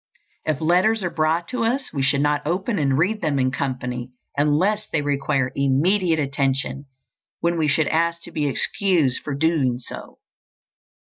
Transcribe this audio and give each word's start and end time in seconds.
If 0.45 0.59
letters 0.61 1.03
are 1.03 1.11
brought 1.11 1.47
to 1.49 1.63
us, 1.63 1.93
we 1.93 2.01
should 2.01 2.21
not 2.21 2.41
open 2.43 2.79
and 2.79 2.97
read 2.97 3.21
them 3.21 3.37
in 3.37 3.51
company 3.51 4.09
unless 4.35 4.87
they 4.87 5.03
require 5.03 5.51
immediate 5.53 6.17
attention, 6.17 6.85
when 7.41 7.55
we 7.55 7.67
should 7.67 7.87
ask 7.87 8.23
to 8.23 8.31
be 8.31 8.47
excused 8.47 9.21
for 9.21 9.35
doing 9.35 9.77
so. 9.77 10.17